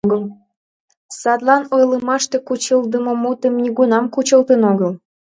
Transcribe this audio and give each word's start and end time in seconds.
Садлан 1.19 1.63
ойлымаште 1.75 2.37
кучылтдымо 2.47 3.13
мутым 3.23 3.53
нигунам 3.63 4.05
кучылтын 4.13 4.61
огыл. 4.71 4.91